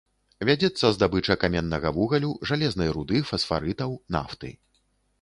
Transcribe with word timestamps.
Вядзецца 0.49 0.89
здабыча 0.95 1.35
каменнага 1.43 1.93
вугалю, 1.99 2.33
жалезнай 2.53 2.89
руды, 2.99 3.23
фасфарытаў, 3.31 3.99
нафты. 4.19 4.57